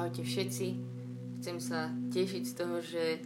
[0.00, 0.66] Ahojte všetci.
[1.44, 3.20] Chcem sa tešiť z toho, že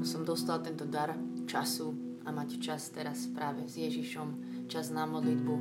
[0.00, 1.12] som dostal tento dar
[1.44, 1.92] času
[2.24, 5.54] a mať čas teraz práve s Ježišom, čas na modlitbu.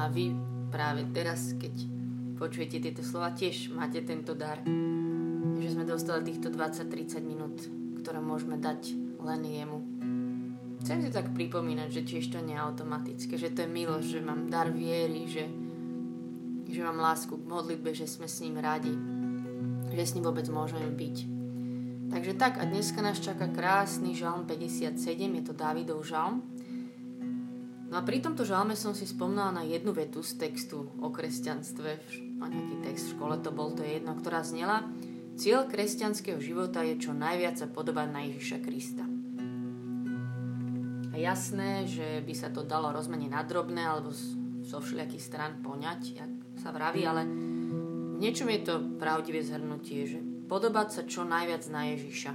[0.00, 0.32] A vy
[0.72, 1.84] práve teraz, keď
[2.40, 4.64] počujete tieto slova, tiež máte tento dar,
[5.60, 7.60] že sme dostali týchto 20-30 minút,
[8.00, 9.78] ktoré môžeme dať len jemu.
[10.80, 14.24] Chcem si tak pripomínať, že tiež to nie je automatické, že to je milosť, že
[14.24, 15.44] mám dar viery, že,
[16.72, 19.17] že mám lásku k modlitbe, že sme s ním radi,
[19.98, 21.16] že s ním vôbec môžeme byť.
[22.14, 26.46] Takže tak, a dneska nás čaká krásny žalm 57, je to Dávidov žalm.
[27.90, 31.90] No a pri tomto žalme som si spomnala na jednu vetu z textu o kresťanstve,
[32.38, 34.86] a nejaký text v škole to bol, to je jedno, ktorá znela
[35.38, 39.06] Cieľ kresťanského života je čo najviac sa podobať na Ježiša Krista.
[41.10, 44.10] A jasné, že by sa to dalo rozmeniť na drobné alebo
[44.66, 47.22] zo všelijakých stran poňať, jak sa vraví, ale
[48.18, 50.18] niečom je to pravdivé zhrnutie, že
[50.48, 52.32] Podobať sa čo najviac na Ježiša.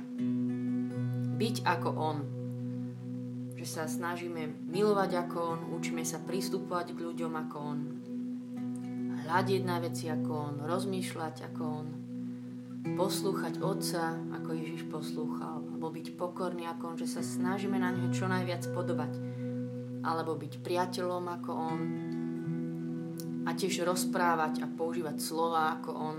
[1.33, 2.17] Byť ako On.
[3.57, 7.79] Že sa snažíme milovať ako On, učíme sa pristupovať k ľuďom ako On.
[9.25, 11.87] Hľadiť na veci ako On, rozmýšľať ako On.
[12.93, 15.65] Poslúchať Otca, ako Ježiš poslúchal.
[15.73, 19.17] Alebo byť pokorný ako On, že sa snažíme na Neho čo najviac podobať.
[20.05, 21.79] Alebo byť priateľom ako On.
[23.43, 26.17] A tiež rozprávať a používať slova ako On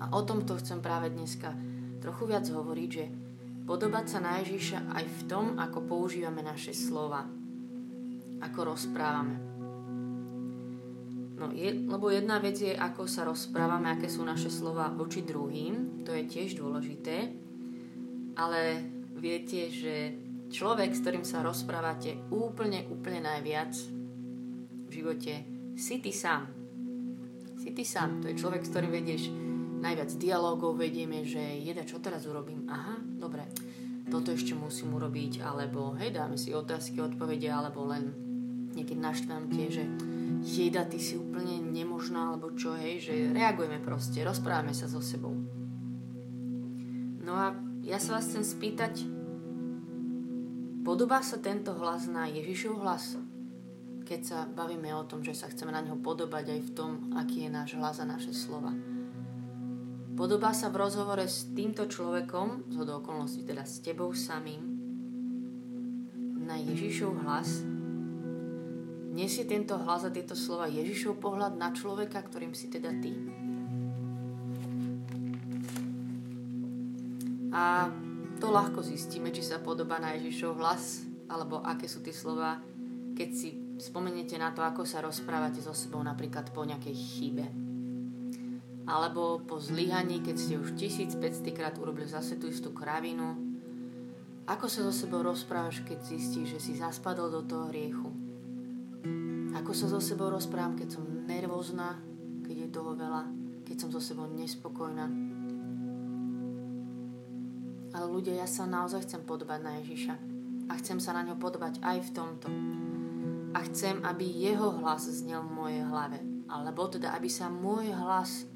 [0.00, 1.52] a o tomto chcem práve dneska
[2.00, 3.04] trochu viac hovoriť, že
[3.68, 7.28] podobať sa na Ježiša aj v tom, ako používame naše slova,
[8.40, 9.36] ako rozprávame.
[11.36, 16.04] No, je, lebo jedna vec je, ako sa rozprávame, aké sú naše slova voči druhým,
[16.04, 17.32] to je tiež dôležité,
[18.36, 18.60] ale
[19.16, 20.16] viete, že
[20.48, 23.72] človek, s ktorým sa rozprávate úplne, úplne najviac
[24.88, 26.44] v živote, si ty sám.
[27.56, 29.32] Si ty sám, to je človek, s ktorým vedieš
[29.80, 32.68] najviac dialogov vedieme, že jeda, čo teraz urobím?
[32.68, 33.48] Aha, dobre,
[34.12, 38.12] toto ešte musím urobiť, alebo hej, dáme si otázky, odpovede, alebo len
[38.76, 39.84] niekedy naštvám tie, že
[40.44, 45.32] jeda, ty si úplne nemožná, alebo čo, hej, že reagujeme proste, rozprávame sa so sebou.
[47.24, 49.00] No a ja sa vás chcem spýtať,
[50.84, 53.16] podobá sa tento hlas na Ježišov hlas?
[54.10, 57.46] Keď sa bavíme o tom, že sa chceme na neho podobať aj v tom, aký
[57.46, 58.74] je náš hlas a naše slova.
[60.18, 64.66] Podobá sa v rozhovore s týmto človekom, z okolností teda s tebou samým,
[66.42, 67.62] na Ježišov hlas.
[69.14, 73.14] Nesie tento hlas a tieto slova Ježišov pohľad na človeka, ktorým si teda ty.
[77.54, 77.86] A
[78.42, 82.58] to ľahko zistíme, či sa podobá na Ježišov hlas, alebo aké sú tie slova,
[83.14, 87.70] keď si spomeniete na to, ako sa rozprávate so sebou napríklad po nejakej chybe
[88.90, 93.38] alebo po zlyhaní, keď ste už 1500 krát urobili zase tú istú kravinu.
[94.50, 98.10] Ako sa so sebou rozprávaš, keď zistíš, že si zaspadol do toho hriechu?
[99.54, 102.02] Ako sa so sebou rozprávam, keď som nervózna,
[102.42, 103.30] keď je toho veľa,
[103.62, 105.06] keď som so sebou nespokojná?
[107.94, 110.14] Ale ľudia, ja sa naozaj chcem podobať na Ježiša.
[110.70, 112.48] A chcem sa na ňo podobať aj v tomto.
[113.50, 116.18] A chcem, aby jeho hlas znel v mojej hlave.
[116.46, 118.46] Alebo teda, aby sa môj hlas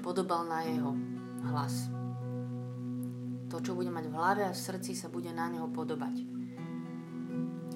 [0.00, 0.92] podobal na jeho
[1.48, 1.88] hlas.
[3.48, 6.20] To, čo bude mať v hlave a v srdci, sa bude na neho podobať.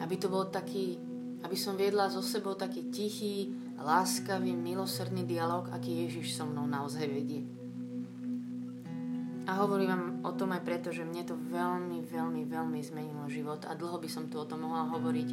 [0.05, 1.01] Aby to bol taký,
[1.45, 7.09] aby som viedla so sebou taký tichý, láskavý, milosrdný dialog, aký Ježiš so mnou naozaj
[7.09, 7.49] vedie.
[9.49, 13.67] A hovorím vám o tom aj preto, že mne to veľmi, veľmi, veľmi zmenilo život
[13.67, 15.29] a dlho by som tu o tom mohla hovoriť,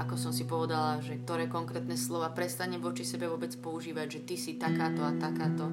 [0.00, 4.34] ako som si povedala, že ktoré konkrétne slova prestane voči sebe vôbec používať, že ty
[4.40, 5.68] si takáto a takáto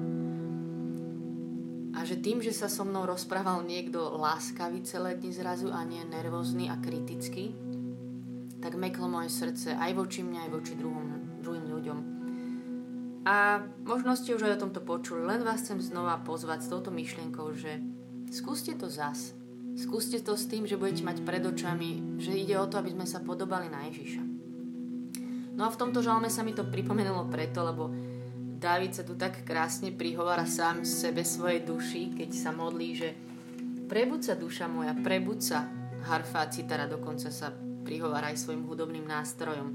[1.98, 5.98] a že tým, že sa so mnou rozprával niekto láskavý celé dni zrazu a nie
[6.06, 7.50] nervózny a kritický,
[8.62, 11.06] tak meklo moje srdce aj voči mňa, aj voči druhom,
[11.42, 11.98] druhým ľuďom.
[13.26, 16.94] A možno ste už aj o tomto počuli, len vás chcem znova pozvať s touto
[16.94, 17.82] myšlienkou, že
[18.30, 19.34] skúste to zas.
[19.78, 23.06] Skúste to s tým, že budete mať pred očami, že ide o to, aby sme
[23.06, 24.22] sa podobali na Ježiša.
[25.54, 27.90] No a v tomto žalme sa mi to pripomenulo preto, lebo
[28.58, 33.14] Dávid sa tu tak krásne prihovára sám sebe svojej duši, keď sa modlí, že
[33.86, 35.70] prebud sa duša moja, prebud sa.
[36.02, 37.54] Harfa citara dokonca sa
[37.86, 39.68] prihovára aj svojim hudobným nástrojom.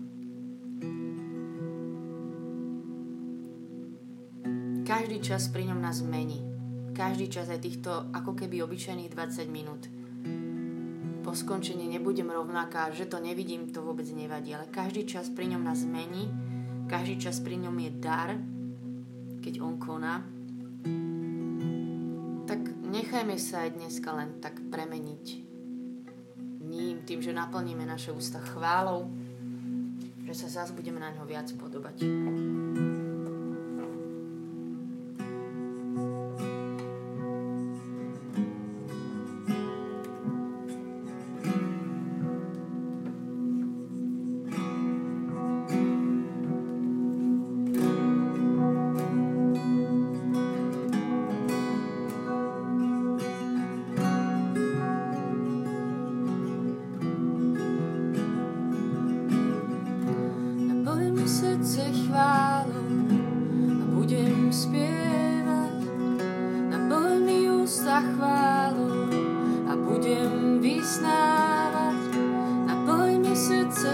[4.84, 6.53] Každý čas pri ňom nás mení.
[6.94, 9.90] Každý čas aj týchto ako keby obyčajných 20 minút.
[11.26, 15.64] Po skončení nebudem rovnaká, že to nevidím, to vôbec nevadí, ale každý čas pri ňom
[15.66, 16.30] nás mení,
[16.86, 18.38] každý čas pri ňom je dar,
[19.42, 20.22] keď on koná.
[22.94, 25.26] nechajme sa aj dneska len tak premeniť
[26.74, 29.10] ním, tým, že naplníme naše ústa chválou,
[30.26, 32.06] že sa zase budeme na ňo viac podobať.
[73.36, 73.90] Srdce,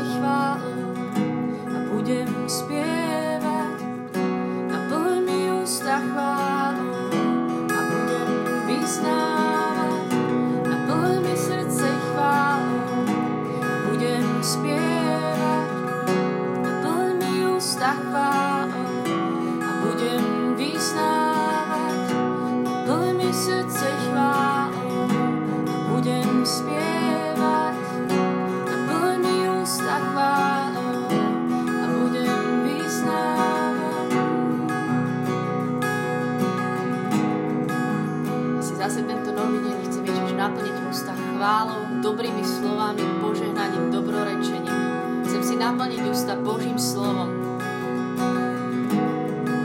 [42.00, 44.80] dobrými slovami, požehnaním, dobrorečením.
[45.28, 47.30] Chcem si naplniť ústa Božím slovom.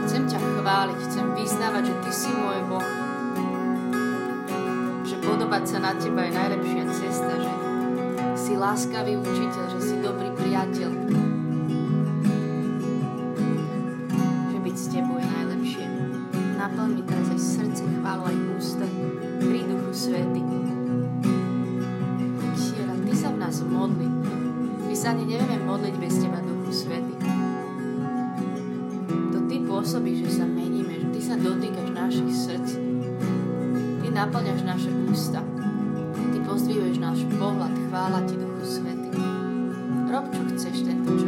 [0.05, 2.89] Chcem ťa chváliť, chcem vyznávať, že Ty si môj Boh.
[5.07, 7.53] Že podobať sa na Teba je najlepšia cesta, že
[8.35, 10.91] si láskavý učiteľ, že si dobrý priateľ,
[25.85, 27.15] rozumieť bez teba, Duchu Svety.
[29.37, 32.71] To ty pôsobíš, že sa meníme, že ty sa dotýkaš našich srdc.
[34.01, 35.45] Ty naplňaš naše ústa.
[36.33, 37.77] Ty pozdvihuješ náš pohľad.
[37.93, 39.13] Chvála ti, Duchu Svety.
[40.09, 41.24] Rob, čo chceš tento čas.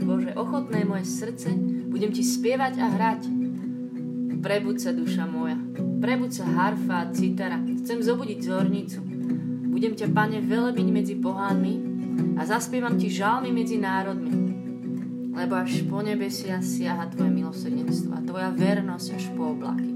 [0.00, 1.52] Bože, ochotné moje srdce,
[1.90, 3.22] budem Ti spievať a hrať.
[4.40, 5.58] Prebuď sa, duša moja,
[6.00, 9.00] prebuď sa harfa a citara, chcem zobudiť zornicu.
[9.68, 11.74] Budem ťa, Pane, velebiť medzi pohánmi
[12.38, 14.32] a zaspievam Ti žalmy medzi národmi.
[15.36, 19.95] Lebo až po nebesia siaha Tvoje milosrdenstvo a Tvoja vernosť až po oblaky.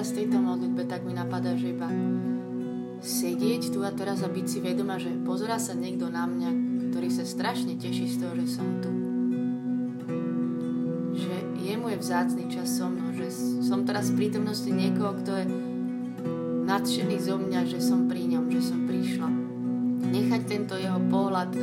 [0.00, 1.90] teraz v tejto modlitbe, tak mi napadá, že iba
[3.04, 6.50] sedieť tu a teraz a byť si vedomá, že pozorá sa niekto na mňa,
[6.88, 8.88] ktorý sa strašne teší z toho, že som tu.
[11.20, 13.28] Že je môj vzácný čas so mnou, že
[13.60, 15.44] som teraz v prítomnosti niekoho, kto je
[16.64, 19.28] nadšený zo mňa, že som pri ňom, že som prišla.
[20.00, 21.60] Nechať tento jeho pohľad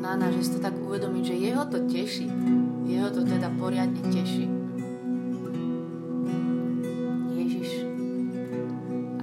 [0.00, 2.30] na nás, že si to tak uvedomiť, že jeho to teší.
[2.82, 4.46] Jeho to teda poriadne teší.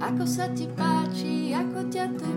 [0.00, 2.28] Ako sa ti páči, ako ťa to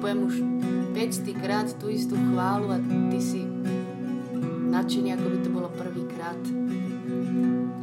[0.00, 0.36] poviem už
[0.96, 3.44] 500 krát tú istú chválu a ty si
[4.72, 6.40] nadšený, ako by to bolo prvýkrát.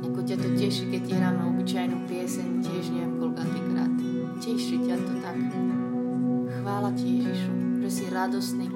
[0.01, 3.93] Ako ťa to teší, keď ti hráme obyčajnú pieseň, tiež neviem koľkatýkrát.
[4.41, 5.37] Teší ťa to tak.
[6.57, 7.53] Chvála ti Ježišu,
[7.85, 8.67] že si radostný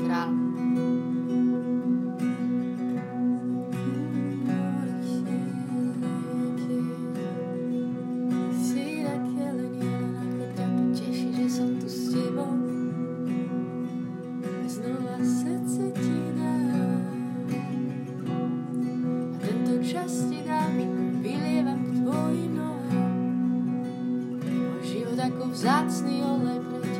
[25.91, 26.90] It's the only place.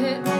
[0.00, 0.39] Yeah.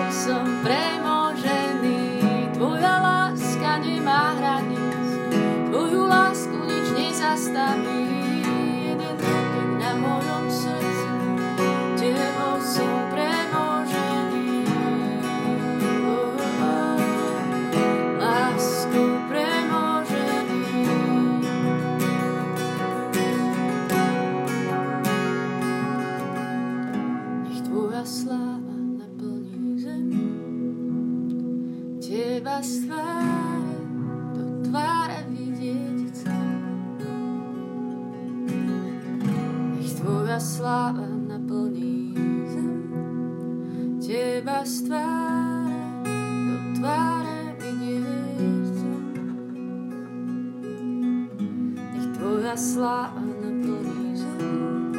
[52.50, 54.90] Tvoja sláva naplní zem.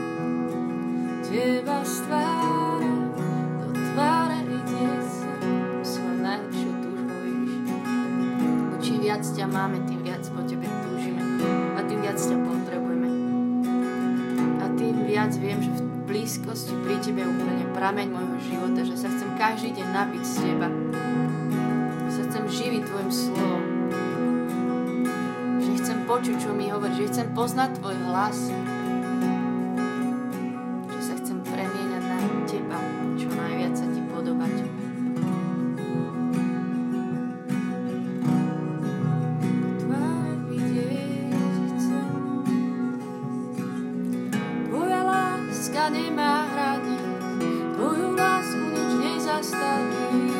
[1.19, 2.91] Teba z tváre
[3.59, 5.35] do tváre vidieť chcem.
[5.83, 7.27] Svoje najlepšiu túžbou.
[8.71, 11.19] Bo čím viac ťa máme, tým viac po Tebe túžime.
[11.75, 13.09] A tým viac ťa potrebujeme.
[14.63, 19.11] A tým viac viem, že v blízkosti pri Tebe úplne prameň môjho života, že sa
[19.11, 20.71] chcem každý deň napiť z Teba.
[22.07, 23.70] Že sa chcem živiť Tvojim slovom.
[26.11, 27.07] Počuť, čo mi hovoríš.
[27.07, 28.51] Že chcem poznať Tvoj hlas.
[30.91, 32.79] Že sa chcem premieňať na Teba,
[33.15, 34.53] čo najviac sa Ti podobať.
[44.67, 47.07] Tvoja láska nemá hranic,
[47.79, 50.30] Tvoju lásku nič nezastaví.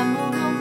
[0.00, 0.59] Dotyk na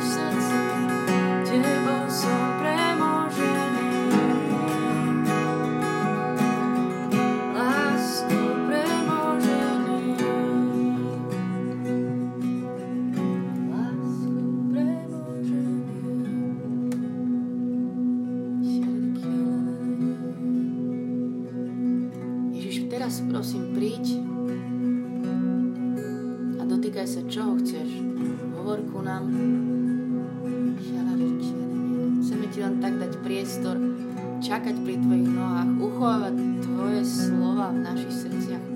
[28.99, 29.43] ku.
[32.19, 33.75] Chceme ti len tak dať priestor,
[34.43, 38.68] čakať pri tvojich nohách, uchovávať tvoje slova v našich srdciach.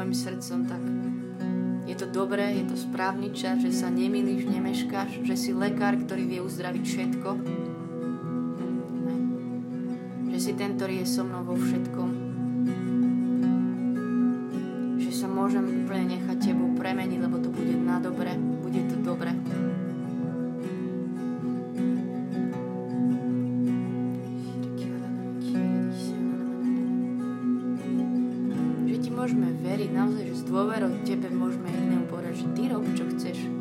[0.00, 0.80] Môjim srdcom, tak
[1.84, 6.24] je to dobré, je to správny čas, že sa nemýliš, nemeškáš, že si lekár, ktorý
[6.24, 7.30] vie uzdraviť všetko.
[10.32, 12.08] Že si ten, ktorý je so mnou vo všetkom.
[15.04, 18.40] Že sa môžem úplne nechať tebou premeniť, lebo to bude na dobre,
[29.30, 33.59] môžeme veriť naozaj, že s dôverou tebe môžeme jednému povedať, že ty rob, čo chceš.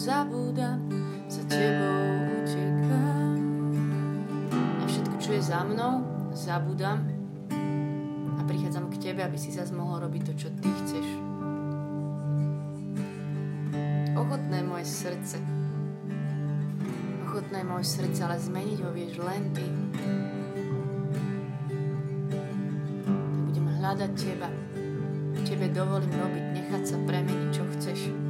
[0.00, 0.80] Zabúdam,
[1.28, 2.00] za tebou
[2.40, 3.36] utekám.
[4.80, 6.00] Na všetko, čo je za mnou,
[6.32, 7.04] zabúdam
[8.32, 11.06] a prichádzam k tebe, aby si zase mohol robiť to, čo ty chceš.
[14.16, 15.36] Ochotné moje srdce.
[17.28, 19.66] Ochotné moje srdce, ale zmeniť ho vieš len Ty.
[23.04, 24.48] Tak budem hľadať Teba.
[25.44, 28.29] Tebe dovolím robiť, nechať sa premeniť, čo chceš.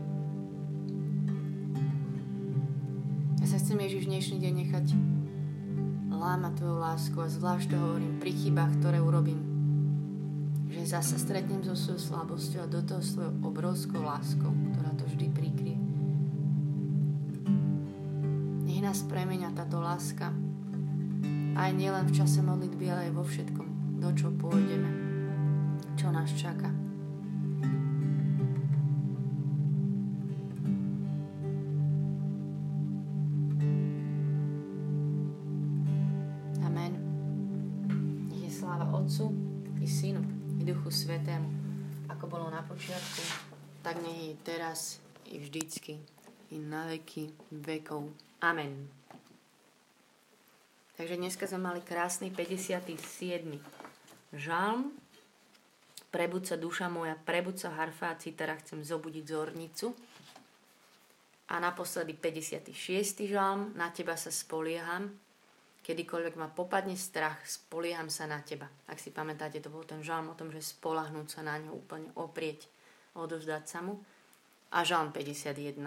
[3.71, 4.85] chcem Ježiš dnešný deň nechať
[6.11, 9.39] lámať Tvoju lásku a zvlášť to hovorím pri chybách, ktoré urobím.
[10.67, 15.31] Že zase stretnem so svojou slabosťou a do toho svojou obrovskou láskou, ktorá to vždy
[15.31, 15.79] prikrie.
[18.67, 20.35] Nech nás premenia táto láska
[21.55, 23.67] aj nielen v čase modlitby, ale aj vo všetkom,
[24.03, 24.91] do čo pôjdeme,
[25.95, 26.80] čo nás čaká.
[42.81, 43.21] Počiatku,
[43.85, 44.97] tak nech je teraz
[45.29, 46.01] i vždycky
[46.49, 47.29] i na veky
[47.61, 48.09] vekov.
[48.41, 48.89] Amen.
[50.97, 53.61] Takže dneska sme mali krásny 57.
[54.33, 54.97] žalm.
[56.09, 59.93] Prebud sa duša moja, prebud sa harfa a citara, chcem zobudiť zornicu.
[61.53, 62.73] A naposledy 56.
[63.29, 65.13] žalm, na teba sa spolieham.
[65.81, 68.69] Kedykoľvek ma popadne strach, spolieham sa na teba.
[68.85, 72.13] Ak si pamätáte, to bol ten žalm o tom, že spolahnúť sa na ňo úplne
[72.15, 72.69] oprieť,
[73.17, 73.97] odovzdať sa mu.
[74.71, 75.81] A žalm 51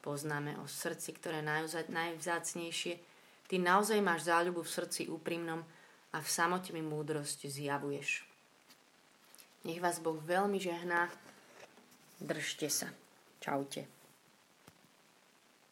[0.00, 5.60] poznáme o srdci, ktoré najvzácnejšie, Ty naozaj máš záľubu v srdci úprimnom
[6.10, 8.24] a v samote mi múdrosť zjavuješ.
[9.68, 11.12] Nech vás Boh veľmi žehná.
[12.20, 12.88] Držte sa.
[13.40, 13.93] Čaute.